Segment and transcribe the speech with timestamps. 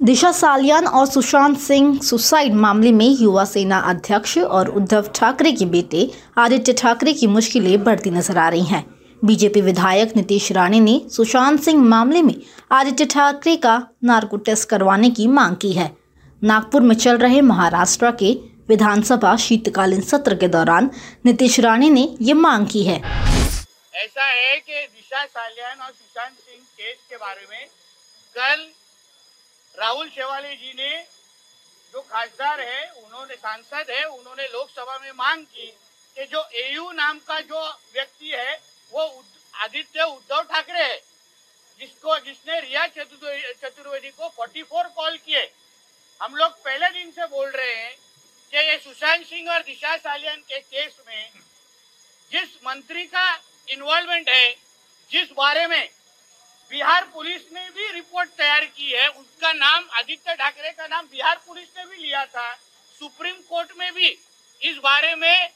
[0.00, 5.64] दिशा सालियान और सुशांत सिंह सुसाइड मामले में युवा सेना अध्यक्ष और उद्धव ठाकरे के
[5.66, 8.84] बेटे आदित्य ठाकरे की मुश्किलें बढ़ती नज़र आ रही हैं।
[9.22, 12.34] बीजेपी विधायक नीतीश राणे ने सुशांत सिंह मामले में
[12.72, 15.90] आदित्य ठाकरे का नार्को टेस्ट करवाने की मांग की है।
[16.42, 18.32] नागपुर में चल रहे महाराष्ट्र के
[18.68, 20.90] विधानसभा शीतकालीन सत्र के दौरान
[21.26, 26.60] नीतीश राणे ने ये मांग की है। ऐसा है कि दिशा सालियान और सुशांत सिंह
[26.60, 27.66] केस के बारे में
[28.36, 28.68] कल
[29.80, 30.90] राहुल शेवाले जी ने
[31.92, 35.66] जो खासदार है, उन्होंने सांसद है, उन्होंने लोकसभा में मांग की
[36.16, 37.60] कि जो एयू नाम का जो
[37.94, 38.60] व्यक्ति है,
[38.92, 39.24] वो
[39.54, 40.98] आदित्य उद्धव ठाकरे है,
[41.80, 45.46] जिसको, जिसने रिया चतुर्वेदी को 44 कॉल किए।
[46.20, 47.94] हम लोग पहले दिन से बोल रहे हैं
[48.52, 51.30] कि ये सुशांत सिंह और दिशा सालियान के केस में
[52.32, 53.26] जिस मंत्री का
[53.68, 54.52] इन्वॉल्वमेंट है,
[55.10, 55.88] जिस बारे में
[56.70, 61.40] बिहार पुलिस ने भी रिपोर्ट तैयार की है। उसका नाम आदित्य ठाकरे का नाम बिहार
[61.46, 62.52] पुलिस ने भी लिया था।
[62.98, 64.08] सुप्रीम कोर्ट में भी
[64.62, 65.50] इस बारे में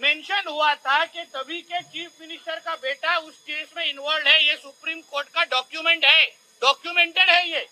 [0.00, 4.44] मेंशन हुआ था कि तभी के चीफ मिनिस्टर का बेटा उस केस में इन्वॉल्व है।
[4.46, 6.26] ये सुप्रीम कोर्ट का डॉक्यूमेंट है।
[6.62, 7.66] डॉक्यूमेंटेड है ये।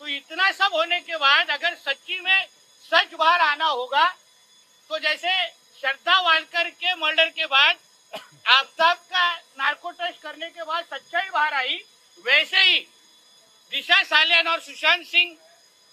[0.00, 2.46] तो इतना सब होने के बाद अगर सच्ची में
[2.84, 4.06] सच बाहर आना होगा
[4.90, 5.30] तो जैसे
[5.82, 7.76] श्रद्धा वालकर के मर्डर के बाद
[8.48, 8.96] आफ्ताब
[10.06, 11.78] का करने के बाद सच्चाई बाहर आई।
[12.18, 12.78] वैसे ही
[13.72, 15.36] दिशा सालियान और सुशांत सिंह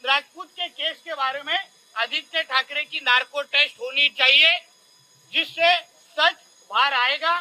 [0.04, 1.58] राजपूत के केस के बारे में
[1.96, 4.60] आदित्य ठाकरे की नार्को टेस्ट होनी चाहिए
[5.34, 5.76] जिससे
[6.18, 6.36] सच
[6.70, 7.36] बाहर आएगा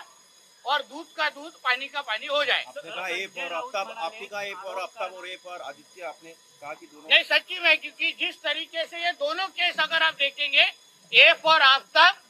[0.65, 2.65] और दूध का दूध पानी का पानी हो जाए।
[5.61, 9.81] आदित्य आपने कहा कि दोनों नहीं सच्ची में क्योंकि जिस तरीके से ये दोनों केस
[9.81, 10.73] अगर आप देखेंगे
[11.13, 12.23] ए फॉर आफ्ताब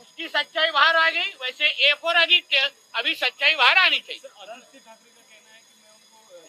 [0.00, 5.10] उसकी सच्चाई बाहर आ गई। वैसे ए फॉर आदित्य अभी सच्चाई बाहर आनी चाहिए ठाकरे
[5.10, 6.42] का कहना है कि मैं उनको अ,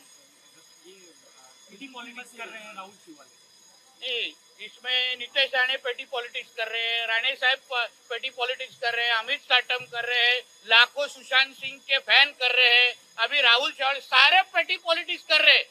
[0.88, 0.94] ये
[1.70, 3.40] पिटी पॉलिटिक्स कर रहे हैं राहुल शिवाले
[4.02, 4.32] नहीं
[4.66, 7.60] इसमें नीतीश राणे पेटी पॉलिटिक्स कर रहे हैं राणे साहब
[8.10, 12.32] पेटी पॉलिटिक्स कर रहे हैं अमित साटम कर रहे हैं लाखों सुशांत सिंह के फ़ैन
[12.42, 12.94] कर रहे हैं
[13.26, 15.66] अभी राहुल चौहान सारे पेटी पॉलिटिक्स कर रहे हैं।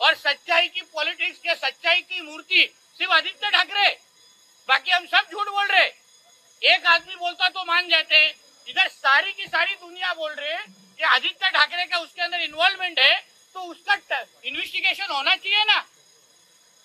[0.00, 2.62] और सच्चाई की पॉलिटिक्स के सच्चाई की मूर्ति
[2.98, 3.90] सिर्फ़ आदित्य ठाकरे।
[4.68, 8.26] बाकी हम सब झूठ बोल रहे एक आदमी बोलता तो मान जाते
[8.68, 10.66] इधर सारी की सारी दुनिया बोल रहे हैं
[10.98, 13.14] कि आदित्य ठाकरे का उसके अंदर इन्वॉल्वमेंट है
[13.54, 13.94] तो उसका
[14.44, 15.78] इन्वेस्टिगेशन होना चाहिए ना।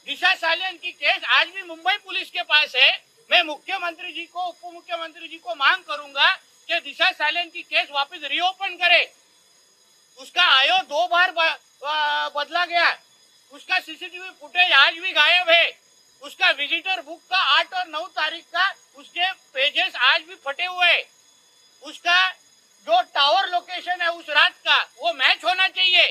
[0.07, 2.91] दिशा सालियन की केस आज भी मुंबई पुलिस के पास है।
[3.29, 6.29] मैं मुख्यमंत्री जी को उप मुख्यमंत्री जी को मांग करूँगा
[6.69, 9.03] कि दिशा सालियन की केस वापस रीओपन करे।
[10.19, 12.97] उसका आयो दो बार बदला गया।
[13.51, 15.71] उसका सीसीटीवी फुटेज आज भी गायब है।
[16.21, 20.87] उसका विजिटर बुक का आठ और नौ तारीख का उसके पेजेस आज भी फटे हुए
[20.87, 21.03] हैं।
[21.87, 22.29] उसका
[22.87, 26.05] जो टावर लोकेशन है उस रात का वो मैच होना चाहिए।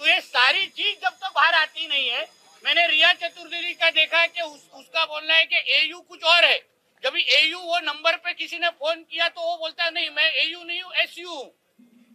[0.00, 2.28] तो ये सारी चीज़ जब तक तो बाहर आती नहीं है
[2.64, 6.44] मैंने रिया चतुर्वेदी का देखा है कि उस, उसका बोलना है कि एयू कुछ और
[6.44, 6.58] है।
[7.04, 10.30] जब एयू वो नंबर पे किसी ने फ़ोन किया तो वो बोलता है नहीं मैं
[10.32, 11.42] एयू नहीं हूँ एस यू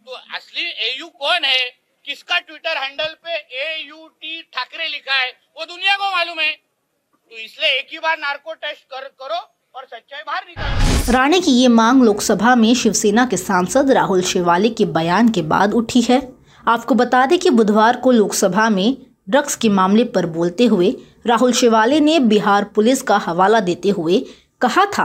[0.06, 1.68] तो असली एयू कौन है?
[2.04, 5.30] किसका ट्विटर हैंडल पे ए यू टी ठाकरे लिखा है?
[5.56, 9.40] वो दुनिया को मालूम है। तो इसलिए एक ही बार नार्को टेस्ट कर, करो।
[9.78, 14.68] और सच्चाई बाहर निकालो। राणे की ये मांग लोकसभा में शिवसेना के सांसद राहुल शिवाले
[14.70, 16.20] के बयान के बाद उठी है।
[16.68, 18.96] आपको बता दें कि बुधवार को लोकसभा में
[19.28, 20.90] ड्रग्स के मामले पर बोलते हुए
[21.26, 24.18] राहुल शेवाले ने बिहार पुलिस का हवाला देते हुए
[24.60, 25.04] कहा था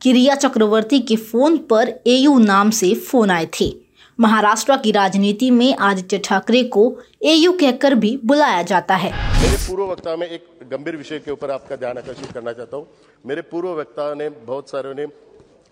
[0.00, 3.72] कि रिया चक्रवर्ती के फ़ोन पर एयू नाम से फ़ोन आए थे।
[4.18, 6.82] महाराष्ट्र की राजनीति में आदित्य ठाकरे को
[7.22, 11.50] एयू कहकर भी बुलाया जाता है। मेरे पूर्व वक्ता में एक गंभीर विषय के ऊपर
[11.50, 12.86] आपका ध्यान आकर्षित करना चाहता हूँ।
[13.26, 15.06] मेरे पूर्व वक्ताओं ने, बहुत सारे ने,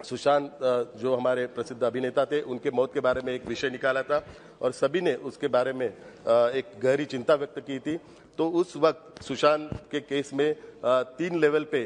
[0.04, 0.58] सुशांत
[0.98, 4.25] जो हमारे प्रसिद्ध अभिनेता थे, उनके मौत के बारे में एक विषय निकाला था
[4.62, 7.97] और सभी ने उसके बारे में एक गहरी चिंता व्यक्त की थी।
[8.38, 11.82] तो उस वक्त सुशांत के केस में तीन लेवल पे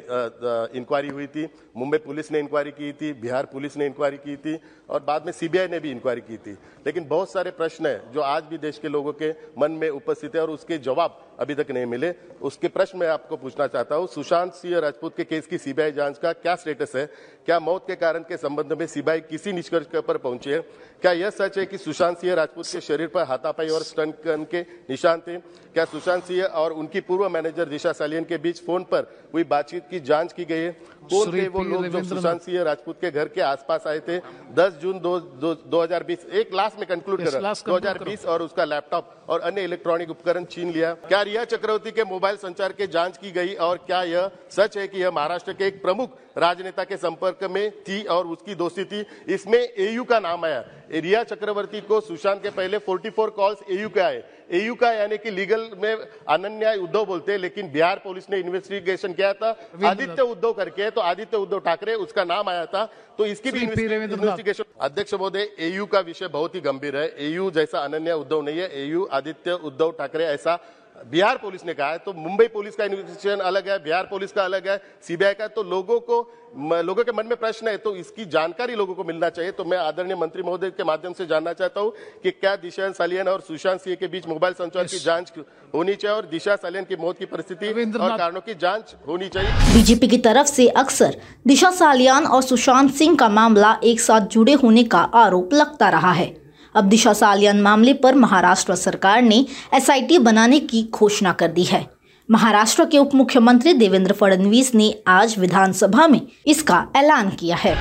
[0.78, 4.58] इंक्वायरी हुई थी। मुंबई पुलिस ने इंक्वायरी की थी, बिहार पुलिस ने इंक्वायरी की थी,
[4.90, 6.52] और बाद में सीबीआई ने भी इंक्वायरी की थी।
[6.86, 10.34] लेकिन बहुत सारे प्रश्न हैं जो आज भी देश के लोगों के मन में उपस्थित
[10.36, 12.12] है और उसके जवाब अभी तक नहीं मिले।
[12.42, 16.18] उसके प्रश्न मैं आपको पूछना चाहता हूँ। सुशांत सिंह राजपूत के केस की सीबीआई जाँच
[16.18, 17.04] का क्या स्टेटस है?
[17.46, 20.60] क्या मौत के कारण के संबंध में सीबीआई किसी निष्कर्ष पर पहुँची है?
[21.02, 24.60] क्या यह सच है कि सुशांत सिंह राजपूत के शरीर पर हाथापाई और स्टंट के
[24.90, 25.36] निशान थे?
[25.36, 29.88] क्या सुशांत सिंह और उनकी पूर्व मैनेजर दिशा सालियन के बीच फ़ोन पर हुई बातचीत
[29.90, 30.70] की जाँच की गई है।
[31.10, 34.18] कौन थे वो लोग जो सुशांत सिंह राजपूत के घर के आसपास आए थे?
[34.54, 38.64] 10 जून दो, दो, 2020 एक लास्ट में कंक्लूड कर। रहा हूँ। 2020 और उसका
[38.64, 43.16] लैपटॉप और अन्य इलेक्ट्रॉनिक उपकरण छीन लिया। क्या रिया चक्रवर्ती के मोबाइल संचार के जाँच
[43.16, 46.96] की गई और क्या यह सच है कि यह महाराष्ट्र के एक प्रमुख राजनेता के
[46.96, 49.04] संपर्क में थी और उसकी दोस्ती थी?
[49.28, 54.00] इसमें एयू का नाम आया। रिया चक्रवर्ती को सुशांत के पहले 44 कॉल्स एयू के
[54.00, 55.96] आए। एयू का यानी कि लीगल में
[56.28, 59.50] अनन्या उद्धव बोलते हैं लेकिन बिहार पुलिस ने इन्वेस्टिगेशन किया था।
[59.84, 62.84] आदित्य उद्धव करके तो आदित्य उद्धव ठाकरे उसका नाम आया था
[63.18, 67.78] तो इसकी भी। इन्वेस्टिगेशन अध्यक्ष महोदय एयू का विषय बहुत ही गंभीर है। एयू जैसा
[67.80, 70.58] अनन्या उद्धव नहीं है। एयू आदित्य उद्धव ठाकरे ऐसा
[71.04, 74.44] बिहार पुलिस ने कहा है तो मुंबई पुलिस का इन्वेस्टिगेशन अलग है बिहार पुलिस का
[74.44, 76.20] अलग है सीबीआई का तो लोगों को
[76.56, 79.78] लोगों के मन में प्रश्न है तो इसकी जानकारी लोगों को मिलना चाहिए तो मैं
[79.78, 83.80] आदरणीय मंत्री महोदय के माध्यम से जानना चाहता हूँ कि क्या दिशा सालियन और सुशांत
[83.80, 85.32] सिंह के बीच मोबाइल संचार की जाँच
[85.74, 89.74] होनी चाहिए और दिशा सालियन की मौत की परिस्थिति और कारणों की जाँच होनी चाहिए।
[89.74, 94.52] बीजेपी की तरफ़ से अक्सर दिशा सालियान और सुशांत सिंह का मामला एक साथ जुड़े
[94.54, 96.45] होने का आरोप लगता रहा है।
[96.76, 99.36] अब दिशा सालियान मामले पर महाराष्ट्र सरकार ने
[99.74, 101.80] एसआईटी बनाने की घोषणा कर दी है।
[102.28, 107.72] महाराष्ट्र के उप मुख्यमंत्री देवेंद्र फडणवीस ने आज विधानसभा में इसका ऐलान किया है।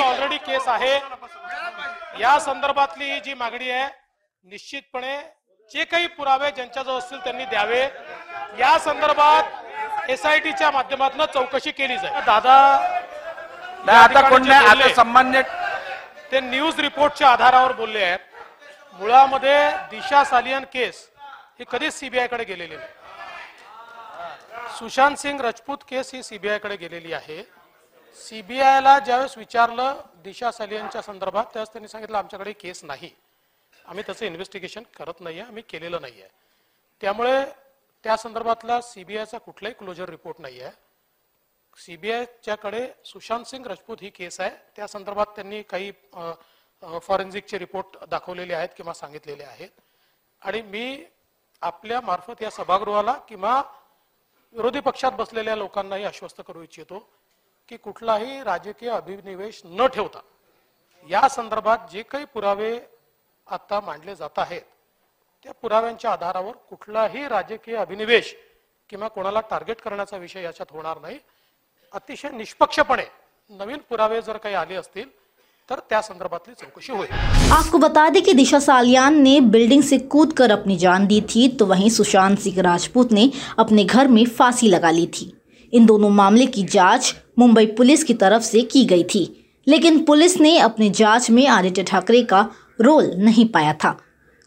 [0.00, 0.94] ऑलरेडी केस आहे।
[2.20, 3.86] या संदर्भातली जी मागणी आहे
[4.44, 5.16] निश्चितपणे
[5.70, 7.82] जे काही पुरावे ज्यांच्याजवळ असतील त्यांनी द्यावे.
[8.60, 12.24] या संदर्भात एसआयटीच्या माध्यमातून चौकशी केली जाईल.
[12.26, 12.54] दादा
[13.86, 14.42] आता या कोण
[16.30, 18.18] ते न्यूज रिपोर्टच्या आधारावर बोलले आहेत.
[19.00, 21.08] मुळामध्ये दिशा सालियन केस
[21.58, 22.88] ही कधीच सीबीआयकडे गेलेली नाही.
[24.78, 27.42] सुशांत सिंग राजपूत केस ही सीबीआयकडे गेलेली आहे.
[28.16, 33.10] सीबीआयला ज्यावेळेस विचारलं दिशा सालियनच्या संदर्भात त्यावेळेस त्यांनी सांगितलं आमच्याकडे केस नाही.
[33.84, 36.30] आम्ही त्याचं इन्व्हेस्टिगेशन करत नाही आहे आम्ही केलेलं नाही आहे
[37.00, 37.44] त्यामुळे
[38.04, 40.70] त्या संदर्भातला सीबीआयचा कुठलाही क्लोजर रिपोर्ट नाही आहे
[41.76, 44.50] सीबीआयच्याकडे सुशांत सिंग राजपूत ही केस आहे.
[44.76, 45.90] त्या संदर्भात त्यांनी काही
[47.02, 49.70] फॉरेन्सिकचे रिपोर्ट दाखवलेले आहेत किंवा सांगितलेले आहेत.
[50.42, 51.04] आणि मी
[51.62, 53.60] आपल्या मार्फत या सभागृहाला किंवा
[54.54, 56.98] विरोधी पक्षात बसलेल्या लोकांनाही आश्वस्त करू इच्छितो
[57.68, 60.20] की कुठलाही राजकीय अभिनिवेश न ठेवता
[61.06, 62.78] या संदर्भात जे काही पुरावे
[63.46, 64.62] आता मांडले जात आहेत
[65.44, 68.34] त्या पुराव्यांच्या आधारावर कुठलाही राजकीय अभिनिवेश
[68.90, 71.18] किंवा कोणाला टार्गेट करण्याचा विषय याच्यात होणार नाही.
[71.96, 73.02] अतिशय निष्पक्षपणे
[73.50, 75.04] नवीन पुरावे जर काही आले असतील,
[75.68, 77.12] तर त्या संदर्भातली चौकशी होईल.
[77.52, 81.66] आपको बता दें कि दिशा सालियान ने बिल्डिंग से कूदकर अपनी जान दी थी तो
[81.66, 85.32] वहीं सुशांत सिंह राजपूत ने अपने घर में फांसी लगा ली थी।
[85.72, 89.24] इन दोनों मामले की जाँच मुंबई पुलिस की तरफ़ से की गई थी,
[89.66, 92.46] लेकिन पुलिस ने अपनी जाँच में आदित्य ठाकरे का
[92.80, 93.96] रोल नहीं पाया था।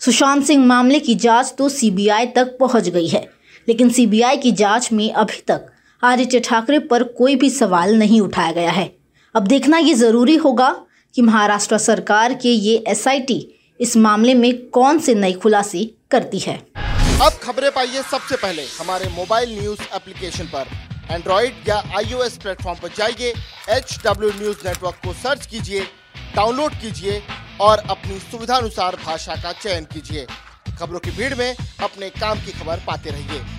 [0.01, 3.27] सुशांत सिंह मामले की जाँच तो सीबीआई तक पहुँच गई है,
[3.67, 5.67] लेकिन सीबीआई की जाँच में अभी तक
[6.03, 8.91] आदित्य ठाकरे पर कोई भी सवाल नहीं उठाया गया है।
[9.35, 10.69] अब देखना ये ज़रूरी होगा
[11.15, 13.39] कि महाराष्ट्र सरकार के ये एसआईटी
[13.79, 16.55] इस मामले में कौन से नए खुलासे करती है।
[17.21, 20.67] अब खबरें पाइए सबसे पहले। हमारे मोबाइल न्यूज़ एप्लीकेशन पर।
[21.11, 23.33] एंड्रॉइड या आईओएस प्लेटफॉर्म पर जाइए
[23.69, 25.81] एच डब्ल्यू न्यूज़ नेटवर्क को सर्च कीजिए,
[26.35, 27.21] डाउनलोड कीजिए
[27.61, 30.25] और अपनी सुविधानुसार भाषा का चयन कीजिए।
[30.79, 33.58] खबरों की भीड़ में अपने काम की खबर पाते रहिए।